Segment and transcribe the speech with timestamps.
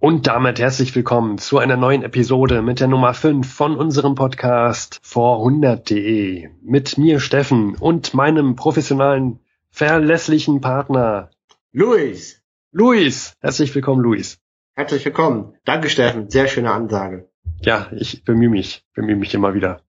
[0.00, 5.00] Und damit herzlich willkommen zu einer neuen Episode mit der Nummer 5 von unserem Podcast
[5.02, 6.50] vor100.de.
[6.62, 9.40] Mit mir Steffen und meinem professionalen,
[9.70, 11.30] verlässlichen Partner
[11.72, 12.40] Luis.
[12.70, 13.34] Luis.
[13.40, 14.38] Herzlich willkommen, Luis.
[14.76, 15.54] Herzlich willkommen.
[15.64, 16.30] Danke, Steffen.
[16.30, 17.28] Sehr schöne Ansage.
[17.60, 19.80] Ja, ich bemühe mich, bemühe mich immer wieder.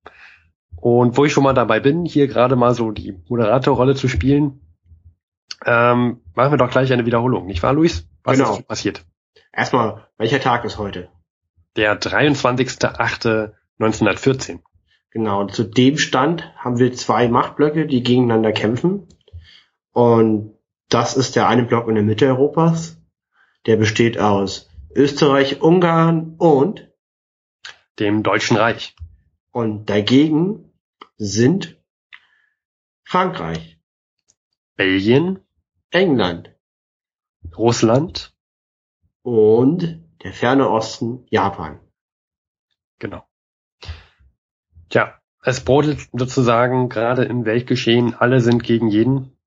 [0.76, 4.60] Und wo ich schon mal dabei bin, hier gerade mal so die Moderatorrolle zu spielen,
[5.68, 8.08] ähm, machen wir doch gleich eine Wiederholung, nicht wahr, Luis?
[8.24, 8.56] Was genau.
[8.56, 9.06] ist passiert?
[9.52, 11.10] Erstmal, welcher Tag ist heute?
[11.76, 14.60] Der 23.08.1914.
[15.12, 19.08] Genau, zu dem Stand haben wir zwei Machtblöcke, die gegeneinander kämpfen.
[19.92, 20.56] Und
[20.88, 22.98] das ist der eine Block in der Mitte Europas.
[23.66, 26.90] Der besteht aus Österreich, Ungarn und
[28.00, 28.96] dem Deutschen Reich.
[29.52, 30.72] Und dagegen
[31.18, 31.78] sind
[33.04, 33.80] Frankreich,
[34.76, 35.40] Belgien,
[35.92, 36.56] England,
[37.58, 38.34] Russland
[39.30, 41.80] und der ferne Osten Japan.
[42.98, 43.24] Genau.
[44.90, 49.38] Tja, es brodelt sozusagen gerade im Weltgeschehen, alle sind gegen jeden.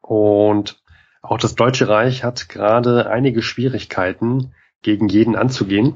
[0.00, 0.82] Und
[1.20, 5.94] auch das Deutsche Reich hat gerade einige Schwierigkeiten, gegen jeden anzugehen,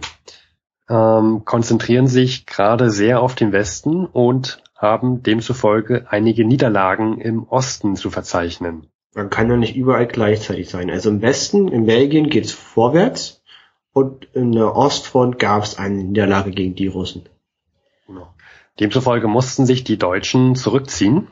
[0.89, 7.97] ähm, konzentrieren sich gerade sehr auf den Westen und haben demzufolge einige Niederlagen im Osten
[7.97, 8.91] zu verzeichnen.
[9.15, 10.91] Man kann ja nicht überall gleichzeitig sein.
[10.91, 13.43] Also im Westen, in Belgien geht's vorwärts
[13.93, 17.29] und in der Ostfront gab es eine Niederlage gegen die Russen.
[18.07, 18.33] Genau.
[18.79, 21.29] Demzufolge mussten sich die Deutschen zurückziehen.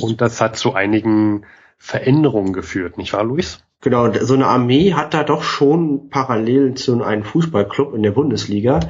[0.00, 1.44] Und das hat zu einigen
[1.76, 3.62] Veränderungen geführt, nicht wahr, Luis?
[3.80, 8.80] Genau, so eine Armee hat da doch schon parallel zu einem Fußballclub in der Bundesliga.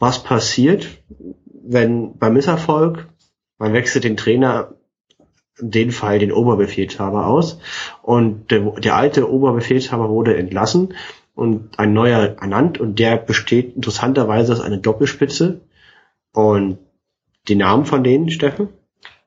[0.00, 0.88] Was passiert,
[1.46, 3.06] wenn beim Misserfolg,
[3.58, 4.74] man wechselt den Trainer
[5.60, 7.60] dem Fall den Oberbefehlshaber aus.
[8.02, 10.94] Und der, der alte Oberbefehlshaber wurde entlassen
[11.34, 15.60] und ein neuer ernannt und der besteht interessanterweise aus einer Doppelspitze.
[16.32, 16.78] Und
[17.48, 18.68] die Namen von denen, Steffen?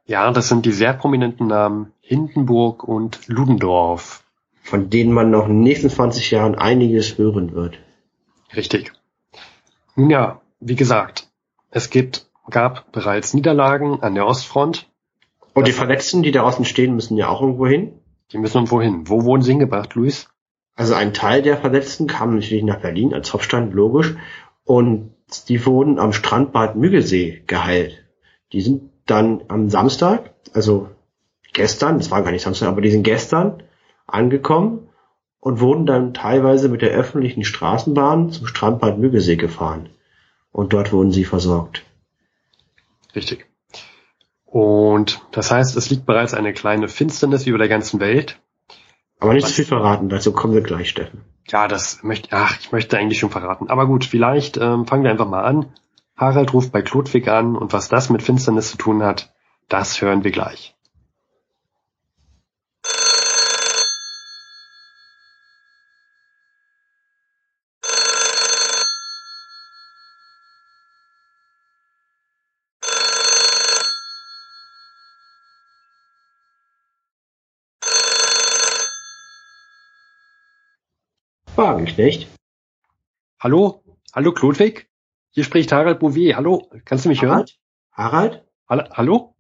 [0.06, 4.24] Ja, das sind die sehr prominenten Namen Hindenburg und Ludendorff.
[4.62, 7.80] Von denen man noch in den nächsten 20 Jahren einiges hören wird.
[8.56, 8.94] Richtig.
[9.96, 11.28] Nun ja, wie gesagt,
[11.72, 14.88] es gibt, gab bereits Niederlagen an der Ostfront
[15.54, 17.94] und die Verletzten, die da draußen stehen, müssen ja auch irgendwo hin.
[18.32, 19.04] Die müssen irgendwo hin.
[19.08, 20.30] Wo wurden sie hingebracht, Luis?
[20.76, 24.16] Also ein Teil der Verletzten kam natürlich nach Berlin als Hauptstadt, logisch.
[24.64, 25.12] Und
[25.48, 28.04] die wurden am Strandbad Müggelsee geheilt.
[28.52, 30.90] Die sind dann am Samstag, also
[31.54, 33.64] gestern, das war gar nicht Samstag, aber die sind gestern
[34.08, 34.90] angekommen
[35.40, 39.90] und wurden dann teilweise mit der öffentlichen Straßenbahn zum Strandbad Müggelsee gefahren.
[40.52, 41.84] Und dort wurden sie versorgt.
[43.16, 43.46] Richtig.
[44.54, 48.40] Und das heißt, es liegt bereits eine kleine Finsternis über der ganzen Welt.
[49.20, 51.22] Aber nicht zu viel verraten, dazu kommen wir gleich, Steffen.
[51.48, 53.72] Ja, das möchte, ach, ich möchte eigentlich schon verraten.
[53.72, 55.74] Aber gut, vielleicht ähm, fangen wir einfach mal an.
[56.16, 59.34] Harald ruft bei Klodwig an und was das mit Finsternis zu tun hat,
[59.70, 60.76] das hören wir gleich.
[81.56, 82.28] Wagenknecht.
[83.40, 83.84] Hallo?
[84.12, 84.90] Hallo, Klodwig?
[85.30, 86.36] Hier spricht Harald Bouvier.
[86.36, 87.60] Hallo, kannst du mich Harald?
[87.96, 88.42] hören?
[88.68, 88.92] Harald?
[88.98, 89.36] Hallo?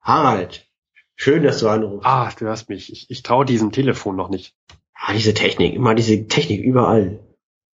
[0.00, 0.66] Harald.
[1.14, 2.04] Schön, dass du anrufst.
[2.04, 2.90] Ah, du hörst mich.
[2.92, 4.56] Ich, ich traue diesem Telefon noch nicht.
[4.92, 5.74] Ah, diese Technik.
[5.74, 7.20] Immer diese Technik überall.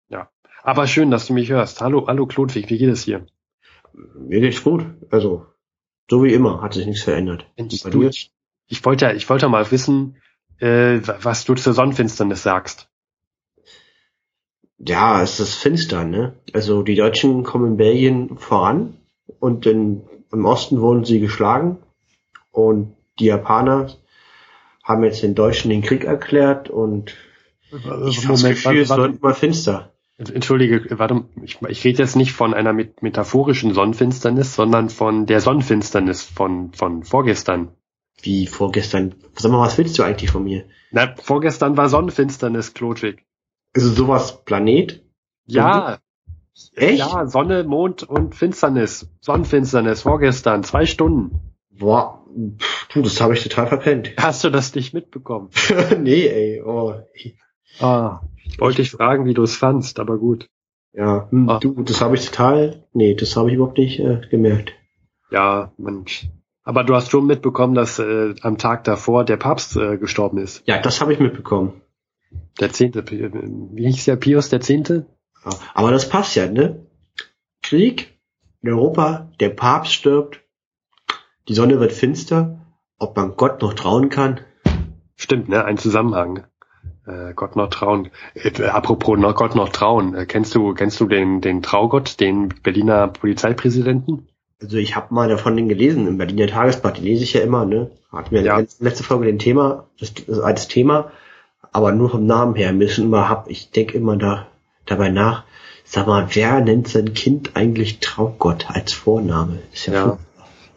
[0.10, 0.30] Ja.
[0.64, 1.80] Aber schön, dass du mich hörst.
[1.80, 2.70] Hallo, hallo, Klodwig.
[2.70, 3.26] Wie geht es hier?
[3.94, 4.86] Mir geht's gut.
[5.12, 5.46] Also,
[6.10, 6.62] so wie immer.
[6.62, 7.50] Hat sich nichts verändert.
[7.56, 8.34] Mensch, du, ich,
[8.68, 10.18] ich wollte, ich wollte mal wissen,
[10.60, 12.90] äh, was du zur Sonnenfinsternis sagst
[14.80, 16.34] ja, es ist finster, ne?
[16.54, 18.98] Also die Deutschen kommen in Belgien voran
[19.40, 21.78] und in, im Osten wurden sie geschlagen
[22.52, 23.88] und die Japaner
[24.84, 27.16] haben jetzt den Deutschen den Krieg erklärt und
[27.72, 29.92] also ich Moment, das Gefühl, es wird immer finster.
[30.18, 36.24] Entschuldige, warte, ich, ich rede jetzt nicht von einer metaphorischen Sonnenfinsternis, sondern von der Sonnenfinsternis
[36.24, 37.70] von, von vorgestern.
[38.22, 39.14] Wie vorgestern?
[39.36, 40.66] Sag mal, was willst du eigentlich von mir?
[40.90, 43.27] Na, vorgestern war Sonnenfinsternis, Klotwig.
[43.78, 45.04] Ist es sowas Planet?
[45.46, 46.00] Ja.
[46.76, 46.98] Echt?
[46.98, 49.08] Ja, Sonne, Mond und Finsternis.
[49.22, 51.54] Sonnenfinsternis vorgestern, zwei Stunden.
[51.70, 52.26] Boah,
[52.92, 54.14] du, das habe ich total verpennt.
[54.18, 55.52] Hast du das nicht mitbekommen?
[56.00, 56.64] nee, ey.
[56.66, 56.96] Oh.
[57.80, 60.50] Ah, ich wollte dich fragen, wie du es fandst, aber gut.
[60.94, 61.60] Ja, hm, ah.
[61.60, 64.74] du, das habe ich total, nee, das habe ich überhaupt nicht äh, gemerkt.
[65.30, 66.28] Ja, Mensch.
[66.64, 70.64] Aber du hast schon mitbekommen, dass äh, am Tag davor der Papst äh, gestorben ist.
[70.66, 71.84] Ja, das habe ich mitbekommen.
[72.60, 75.06] Der Zehnte, wie hieß der Pius der Zehnte?
[75.46, 76.86] Ja, aber das passt ja, ne?
[77.62, 78.18] Krieg
[78.62, 80.42] in Europa, der Papst stirbt,
[81.48, 82.60] die Sonne wird finster,
[83.00, 84.42] ob man Gott noch trauen kann.
[85.16, 85.64] Stimmt, ne?
[85.64, 86.46] Ein Zusammenhang.
[87.06, 88.10] Äh, Gott noch trauen.
[88.34, 90.14] Äh, apropos noch Gott noch trauen.
[90.14, 94.28] Äh, kennst du, kennst du den, den Traugott, den Berliner Polizeipräsidenten?
[94.62, 97.66] Also ich habe mal davon den gelesen im Berliner Tagesblatt, die lese ich ja immer,
[97.66, 97.92] ne?
[98.12, 98.62] Hatten wir ja.
[98.80, 101.12] letzte Folge den Thema, das ist als Thema,
[101.72, 104.48] aber nur vom Namen her müssen immer hab, ich denke immer da
[104.86, 105.44] dabei nach,
[105.84, 109.60] sag mal, wer nennt sein Kind eigentlich Traugott als Vorname?
[109.74, 110.18] Ist ja, ja.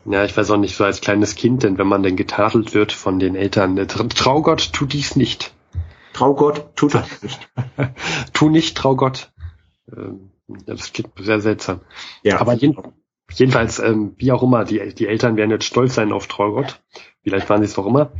[0.06, 2.92] Ja, ich weiß auch nicht, so als kleines Kind, denn wenn man denn getadelt wird
[2.92, 5.52] von den Eltern, Traugott, tu dies nicht.
[6.14, 7.48] Traugott, tu das nicht.
[8.32, 9.30] tu nicht, Traugott.
[9.94, 10.30] Ähm,
[10.66, 11.80] das klingt sehr seltsam.
[12.22, 12.40] Ja.
[12.40, 12.76] Aber jeden,
[13.32, 16.80] jedenfalls, ähm, wie auch immer, die, die Eltern werden jetzt stolz sein auf Traugott.
[17.22, 18.10] Vielleicht waren sie es auch immer.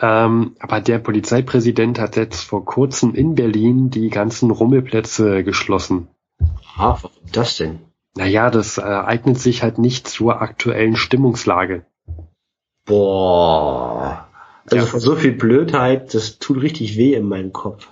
[0.00, 6.08] Ähm, aber der Polizeipräsident hat jetzt vor kurzem in Berlin die ganzen Rummelplätze geschlossen.
[6.76, 7.80] Ah, warum das denn?
[8.16, 11.84] Naja, das äh, eignet sich halt nicht zur aktuellen Stimmungslage.
[12.84, 14.28] Boah.
[14.70, 15.00] Also ja.
[15.00, 17.88] so viel Blödheit, das tut richtig weh in meinem Kopf.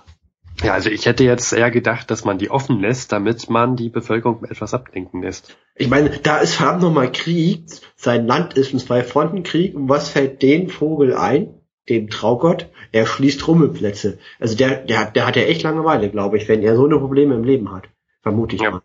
[0.63, 3.89] Ja, also ich hätte jetzt eher gedacht, dass man die offen lässt, damit man die
[3.89, 5.55] Bevölkerung etwas abdenken lässt.
[5.75, 7.65] Ich meine, da ist verdammt nochmal Krieg,
[7.95, 11.56] sein Land ist ein Zwei-Fronten-Krieg und was fällt den Vogel ein,
[11.89, 12.69] dem Traugott?
[12.91, 14.19] Er schließt Rummelplätze.
[14.39, 17.35] Also der, der, der hat ja echt Langeweile, glaube ich, wenn er so eine Probleme
[17.35, 17.89] im Leben hat.
[18.21, 18.71] Vermute ich ja.
[18.71, 18.81] mal.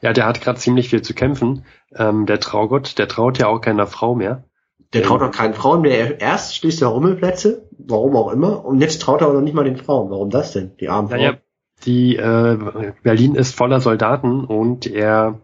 [0.00, 1.64] Ja, der hat gerade ziemlich viel zu kämpfen.
[1.94, 4.44] Ähm, der Traugott, der traut ja auch keiner Frau mehr.
[4.92, 6.20] Der traut doch keinen Frauen mehr.
[6.20, 9.64] Erst schließt er Rummelplätze, warum auch immer, und jetzt traut er aber noch nicht mal
[9.64, 10.10] den Frauen.
[10.10, 10.76] Warum das denn?
[10.80, 11.20] Die armen Frauen.
[11.20, 11.36] Naja,
[11.84, 15.40] die äh, Berlin ist voller Soldaten und er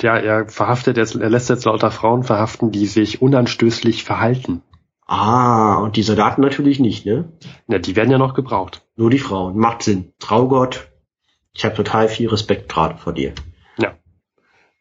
[0.00, 4.62] ja, er verhaftet jetzt, er lässt jetzt lauter Frauen verhaften, die sich unanstößlich verhalten.
[5.06, 7.32] Ah, und die Soldaten natürlich nicht, ne?
[7.66, 8.86] Na, die werden ja noch gebraucht.
[8.96, 9.58] Nur die Frauen.
[9.58, 10.12] Macht Sinn.
[10.18, 10.88] Traugott,
[11.52, 13.34] ich habe total viel Respekt gerade vor dir.
[13.78, 13.94] Ja.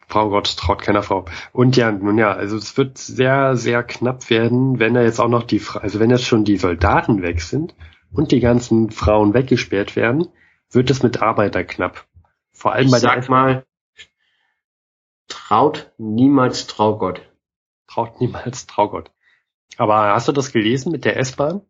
[0.07, 1.25] Frau Gott traut keiner Frau.
[1.53, 5.27] Und ja, nun ja, also es wird sehr, sehr knapp werden, wenn er jetzt auch
[5.27, 7.75] noch die, also wenn jetzt schon die Soldaten weg sind
[8.11, 10.27] und die ganzen Frauen weggesperrt werden,
[10.69, 12.05] wird es mit Arbeiter knapp.
[12.51, 13.65] Vor allem ich bei sag der mal,
[15.27, 17.21] traut niemals Traugott.
[17.87, 19.11] Traut niemals Traugott.
[19.77, 21.61] Aber hast du das gelesen mit der S-Bahn?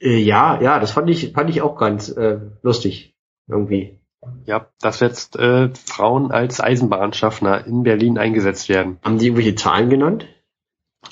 [0.00, 3.16] Äh, ja, ja, das fand ich, fand ich auch ganz äh, lustig
[3.48, 4.00] irgendwie.
[4.46, 8.98] Ja, dass jetzt äh, Frauen als Eisenbahnschaffner in Berlin eingesetzt werden.
[9.02, 10.26] Haben die irgendwelche Zahlen genannt?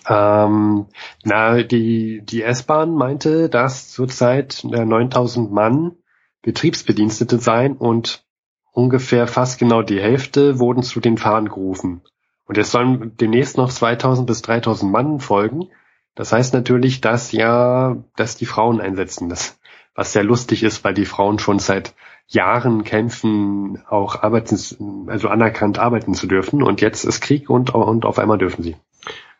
[0.09, 0.87] Ähm,
[1.23, 5.97] na, die, die S-Bahn meinte, dass zurzeit äh, 9000 Mann
[6.43, 8.25] Betriebsbedienstete seien und
[8.73, 12.03] ungefähr fast genau die Hälfte wurden zu den Fahren gerufen.
[12.47, 15.69] Und es sollen demnächst noch 2000 bis 3000 Mann folgen.
[16.15, 19.59] Das heißt natürlich, dass ja, dass die Frauen einsetzen, das,
[19.95, 21.95] was sehr lustig ist, weil die Frauen schon seit
[22.27, 26.63] Jahren kämpfen, auch arbeiten, also anerkannt arbeiten zu dürfen.
[26.63, 28.77] Und jetzt ist Krieg und, und auf einmal dürfen sie.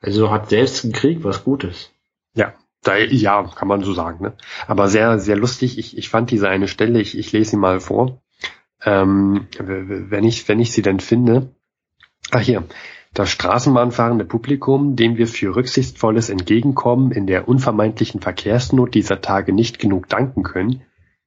[0.01, 1.93] Also hat selbst ein Krieg was Gutes.
[2.35, 4.23] Ja, da, ja, kann man so sagen.
[4.23, 4.33] Ne?
[4.67, 5.79] Aber sehr, sehr lustig.
[5.79, 8.21] Ich, ich fand diese eine Stelle, ich, ich lese sie mal vor.
[8.85, 11.55] Ähm, wenn ich, wenn ich sie denn finde.
[12.31, 12.65] Ach hier.
[13.15, 19.79] Das straßenbahnfahrende Publikum, dem wir für rücksichtsvolles Entgegenkommen in der unvermeidlichen Verkehrsnot dieser Tage nicht
[19.79, 20.83] genug danken können,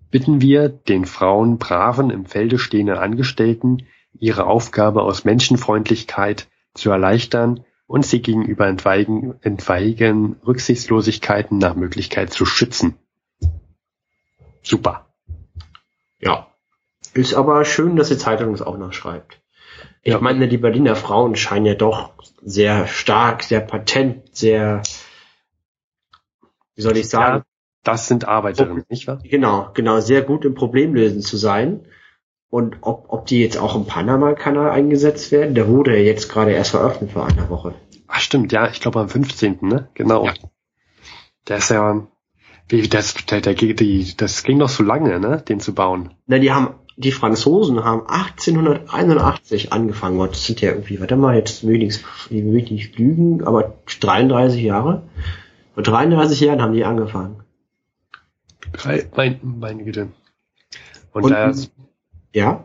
[0.09, 7.63] bitten wir den Frauen braven im Felde stehenden Angestellten, ihre Aufgabe aus Menschenfreundlichkeit zu erleichtern
[7.85, 12.95] und sie gegenüber entweigen, entweigen Rücksichtslosigkeiten nach Möglichkeit zu schützen.
[14.63, 15.05] Super.
[16.19, 16.47] Ja.
[17.13, 19.39] Ist aber schön, dass die Zeitung das auch noch schreibt.
[20.01, 20.19] Ich ja.
[20.19, 22.11] meine, die Berliner Frauen scheinen ja doch
[22.43, 24.83] sehr stark, sehr patent, sehr,
[26.75, 27.37] wie soll ich sagen?
[27.37, 27.45] Ja,
[27.83, 29.19] das sind Arbeiterinnen, nicht wahr?
[29.23, 31.85] Genau, genau, sehr gut im Problemlösen zu sein.
[32.49, 36.51] Und ob, ob die jetzt auch im Panama-Kanal eingesetzt werden, der wurde ja jetzt gerade
[36.51, 37.73] erst veröffentlicht vor einer Woche.
[38.07, 39.89] Ach stimmt, ja, ich glaube am 15., ne?
[39.93, 40.25] Genau.
[40.25, 40.33] Ja.
[41.47, 42.07] Der ist ja,
[42.69, 46.13] wie, das, der, der, die, das ging doch so lange, ne, den zu bauen.
[46.27, 51.67] Na, die haben, die Franzosen haben 1881 angefangen, das sind ja irgendwie, warte mal, jetzt
[51.67, 55.03] will ich, will ich nicht lügen, aber 33 Jahre.
[55.73, 57.41] Vor 33 Jahren haben die angefangen.
[59.15, 60.09] Mein, meine Güte.
[61.11, 61.51] Und, Und da,
[62.33, 62.63] ja?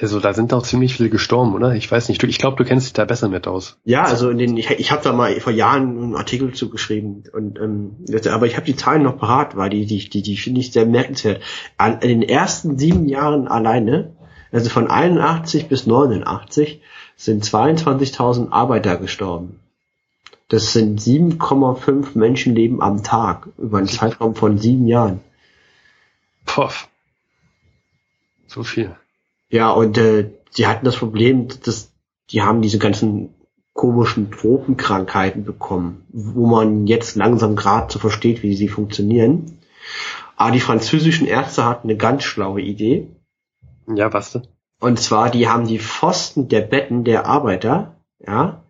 [0.00, 1.74] Also da sind auch ziemlich viele gestorben, oder?
[1.74, 2.22] Ich weiß nicht.
[2.22, 3.78] Ich glaube, du kennst dich da besser mit aus.
[3.84, 7.58] Ja, also in den, ich, ich habe da mal vor Jahren einen Artikel zugeschrieben und
[7.58, 7.96] ähm,
[8.30, 10.86] aber ich habe die Zahlen noch parat, weil die die die, die finde ich sehr
[10.86, 11.42] merkenswert.
[11.76, 14.12] An, in den ersten sieben Jahren alleine,
[14.52, 16.80] also von 81 bis 89,
[17.16, 19.60] sind 22.000 Arbeiter gestorben.
[20.48, 25.20] Das sind 7,5 Menschenleben am Tag über einen Zeitraum von sieben Jahren.
[26.44, 26.88] Poff.
[28.46, 28.94] So viel.
[29.48, 31.92] Ja, und äh, die hatten das Problem, dass
[32.30, 33.34] die haben diese ganzen
[33.72, 39.58] komischen Tropenkrankheiten bekommen, wo man jetzt langsam gerade so versteht, wie sie funktionieren.
[40.36, 43.08] Aber die französischen Ärzte hatten eine ganz schlaue Idee.
[43.88, 44.46] Ja, was denn?
[44.80, 48.64] Und zwar, die haben die Pfosten der Betten der Arbeiter, ja,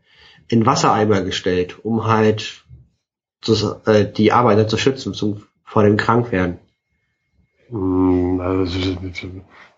[0.49, 2.65] in Wassereimer gestellt, um halt
[3.47, 6.59] das, äh, die Arbeiter zu schützen zum, vor dem Krankwerden.
[7.75, 8.79] Hm, also,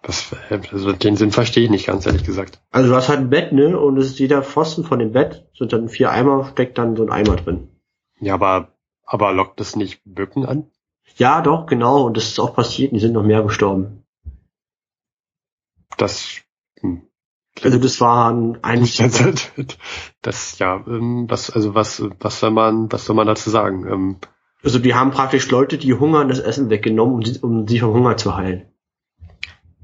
[0.03, 0.37] das,
[0.71, 2.61] also den Sinn verstehe ich nicht, ganz ehrlich gesagt.
[2.71, 3.81] Also du hast halt ein Bett, ne?
[3.81, 7.05] Und es ist jeder Pfosten von dem Bett, sind dann vier Eimer, steckt dann so
[7.05, 7.69] ein Eimer drin.
[8.21, 8.69] Ja, aber,
[9.03, 10.71] aber lockt das nicht Böcken an?
[11.17, 12.05] Ja, doch, genau.
[12.05, 12.93] Und das ist auch passiert.
[12.93, 14.05] Die sind noch mehr gestorben.
[15.97, 16.43] Das,
[16.81, 17.00] hm.
[17.62, 18.99] Also das waren eigentlich.
[19.00, 19.50] Das,
[20.21, 24.19] das ja, ähm, was, also was, was soll man, was soll man dazu sagen?
[24.63, 27.93] Also die haben praktisch Leute, die hungern, das Essen weggenommen, um sie, um sie vom
[27.95, 28.67] Hunger zu heilen.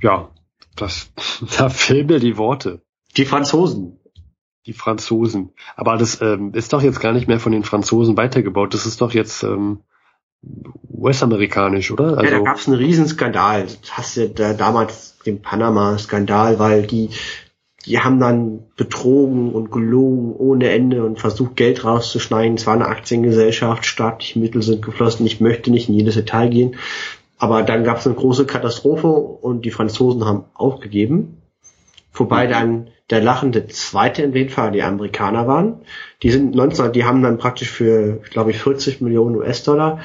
[0.01, 0.31] ja,
[0.77, 1.11] das,
[1.59, 2.83] da fehlen mir die Worte.
[3.17, 3.99] Die Franzosen.
[4.67, 5.53] Die Franzosen.
[5.77, 8.75] Aber das ähm, ist doch jetzt gar nicht mehr von den Franzosen weitergebaut.
[8.75, 9.81] Das ist doch jetzt ähm,
[10.97, 12.23] US-amerikanisch, oder?
[12.23, 13.65] ja, da gab es einen Riesenskandal.
[13.65, 17.11] Das hast du da damals den Panama-Skandal, weil die,
[17.87, 22.57] die haben dann betrogen und gelogen ohne Ende und versucht, Geld rauszuschneiden.
[22.57, 25.27] Es war eine Aktiengesellschaft, staatliche Mittel sind geflossen.
[25.27, 26.77] Ich möchte nicht in jedes Detail gehen.
[27.39, 31.43] Aber dann gab es eine große Katastrophe und die Franzosen haben aufgegeben.
[32.13, 35.83] Wobei dann der lachende Zweite in dem Fall die Amerikaner waren.
[36.23, 40.01] Die sind 19, die haben dann praktisch für, glaube ich, 40 Millionen US-Dollar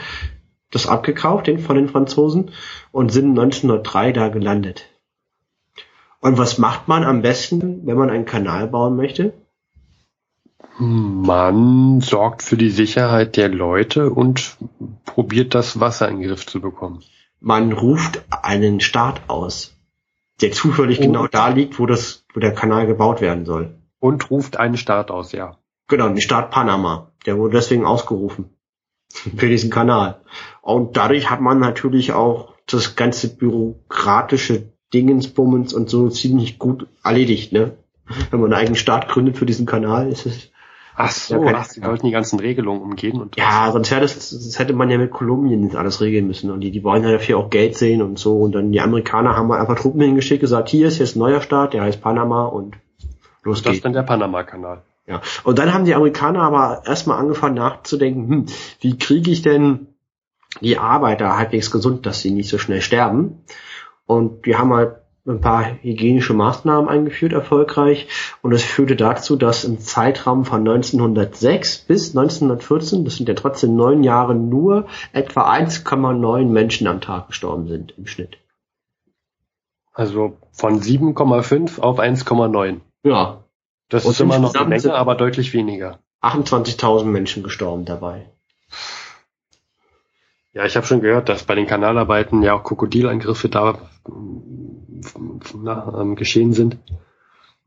[0.72, 2.52] das abgekauft den, von den Franzosen
[2.92, 4.90] und sind 1903 da gelandet.
[6.20, 9.34] Und was macht man am besten, wenn man einen Kanal bauen möchte?
[10.80, 14.58] Man sorgt für die Sicherheit der Leute und
[15.06, 17.04] probiert das Wasser in den Griff zu bekommen.
[17.40, 19.76] Man ruft einen Staat aus,
[20.42, 21.04] der zufällig Oh.
[21.04, 23.76] genau da liegt, wo das, wo der Kanal gebaut werden soll.
[24.00, 25.58] Und ruft einen Staat aus, ja.
[25.88, 27.12] Genau, den Staat Panama.
[27.26, 28.50] Der wurde deswegen ausgerufen.
[29.10, 30.22] Für diesen Kanal.
[30.62, 37.52] Und dadurch hat man natürlich auch das ganze bürokratische Dingensbummens und so ziemlich gut erledigt,
[37.52, 37.74] ne?
[38.32, 40.50] Wenn man einen eigenen Staat gründet für diesen Kanal, ist es,
[41.00, 44.32] Ach so, Ja, ach, sie wollten die ganzen Regelungen umgehen und ja, sonst hätte, es,
[44.32, 46.50] das hätte man ja mit Kolumbien jetzt alles regeln müssen.
[46.50, 48.36] Und die, die wollen ja dafür auch Geld sehen und so.
[48.38, 51.42] Und dann die Amerikaner haben mal einfach Truppen hingeschickt, gesagt, hier ist jetzt ein neuer
[51.42, 52.78] Staat, der heißt Panama und
[53.44, 53.76] los das geht's.
[53.78, 54.82] ist dann der Panama-Kanal.
[55.06, 55.22] Ja.
[55.44, 58.46] Und dann haben die Amerikaner aber erstmal angefangen nachzudenken, hm,
[58.82, 59.90] wie kriege ich denn
[60.62, 63.44] die Arbeiter halbwegs gesund, dass sie nicht so schnell sterben?
[64.08, 64.96] Und die haben halt
[65.28, 68.08] ein paar hygienische Maßnahmen eingeführt, erfolgreich.
[68.42, 73.76] Und das führte dazu, dass im Zeitraum von 1906 bis 1914, das sind ja trotzdem
[73.76, 78.38] neun Jahre, nur etwa 1,9 Menschen am Tag gestorben sind im Schnitt.
[79.94, 82.80] Also von 7,5 auf 1,9.
[83.04, 83.44] Ja,
[83.90, 86.00] Das Und ist immer noch eine Menge, aber deutlich weniger.
[86.22, 88.30] 28.000 Menschen gestorben dabei.
[90.58, 93.78] Ja, ich habe schon gehört, dass bei den Kanalarbeiten ja auch Krokodilangriffe da
[94.10, 96.80] ähm, na, ähm, geschehen sind.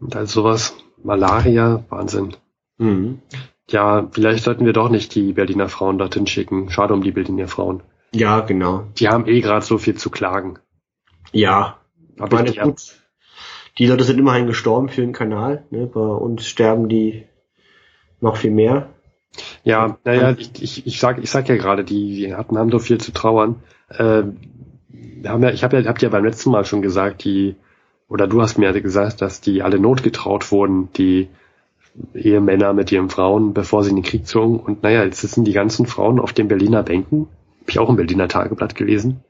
[0.01, 0.75] Und all sowas.
[1.01, 2.35] Malaria, Wahnsinn.
[2.79, 3.21] Mhm.
[3.69, 6.69] Ja, vielleicht sollten wir doch nicht die Berliner Frauen dorthin schicken.
[6.69, 7.85] Schade um die Berliner Frauen.
[8.13, 8.89] Ja, genau.
[8.99, 10.59] Die haben eh gerade so viel zu klagen.
[11.31, 11.79] Ja,
[12.19, 12.97] Aber meine, ich, gut,
[13.79, 15.65] die Leute sind immerhin gestorben für den Kanal.
[15.71, 15.87] Ne?
[15.87, 17.25] Bei uns sterben die
[18.21, 18.89] noch viel mehr.
[19.65, 22.79] Ja, naja, ich, ich, ich sag, ich sag ja gerade, die, die hatten haben so
[22.79, 23.57] viel zu trauern.
[23.89, 24.23] Äh,
[25.27, 27.57] haben ja, ich habe ja, habt ja beim letzten Mal schon gesagt, die
[28.09, 31.29] oder du hast mir ja gesagt, dass die alle notgetraut wurden, die
[32.15, 34.59] Ehemänner mit ihren Frauen, bevor sie in den Krieg zogen.
[34.59, 37.29] Und naja, jetzt sitzen die ganzen Frauen auf den Berliner Bänken,
[37.61, 39.21] habe ich auch im Berliner Tageblatt gelesen,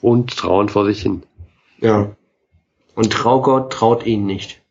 [0.00, 1.22] und trauen vor sich hin.
[1.78, 2.12] Ja.
[2.94, 4.62] Und Traugott traut ihnen nicht.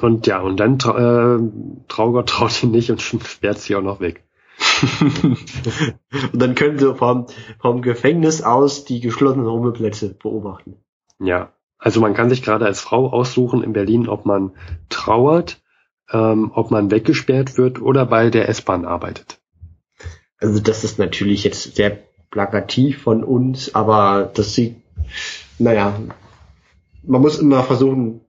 [0.00, 4.24] Und ja, und dann äh, Traugott traut ihn nicht und sperrt sie auch noch weg.
[6.32, 7.26] Und dann können sie vom,
[7.60, 10.76] vom Gefängnis aus die geschlossenen Rummelplätze beobachten.
[11.18, 14.52] Ja, also man kann sich gerade als Frau aussuchen in Berlin, ob man
[14.88, 15.60] trauert,
[16.12, 19.40] ähm, ob man weggesperrt wird oder bei der S-Bahn arbeitet.
[20.38, 21.98] Also das ist natürlich jetzt sehr
[22.30, 24.76] plakativ von uns, aber das sieht,
[25.58, 25.94] naja,
[27.04, 28.22] man muss immer versuchen,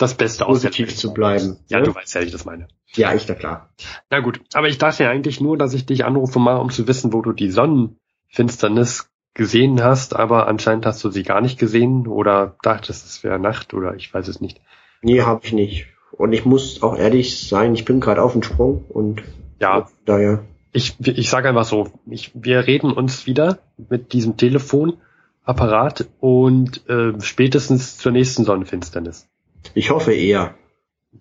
[0.00, 1.58] Das Beste aus positiv zu bleiben.
[1.68, 1.84] Ja, ne?
[1.84, 2.68] du weißt ja, wie ich das meine.
[2.94, 3.68] Ja, ich, na klar.
[4.10, 6.88] Na gut, aber ich dachte ja eigentlich nur, dass ich dich anrufe mal, um zu
[6.88, 12.06] wissen, wo du die Sonnenfinsternis gesehen hast, aber anscheinend hast du sie gar nicht gesehen
[12.06, 14.60] oder dachtest, es wäre Nacht oder ich weiß es nicht.
[15.02, 15.86] Nee, habe ich nicht.
[16.12, 19.22] Und ich muss auch ehrlich sein, ich bin gerade auf dem Sprung und
[19.60, 20.44] Ja, daher.
[20.72, 24.98] ich, ich sage einfach so, ich, wir reden uns wieder mit diesem Telefon
[25.44, 29.28] Apparat und äh, spätestens zur nächsten Sonnenfinsternis.
[29.74, 30.54] Ich hoffe eher.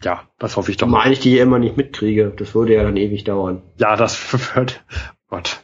[0.04, 0.88] Ja, das hoffe ich doch.
[0.88, 2.34] Mal ich die immer nicht mitkriege.
[2.36, 3.64] Das würde ja dann ewig dauern.
[3.78, 4.84] Ja, das wird.
[5.30, 5.64] Gott.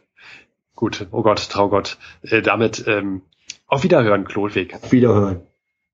[0.75, 1.07] Gut.
[1.11, 1.97] Oh Gott, Traugott.
[2.21, 3.21] Äh, damit ähm,
[3.67, 4.73] auf Wiederhören, Klotweg.
[4.75, 5.41] Auf Wiederhören.